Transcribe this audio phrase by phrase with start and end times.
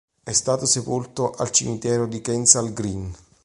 [0.23, 3.13] È stato sepolto al cimitero di Kensal Green.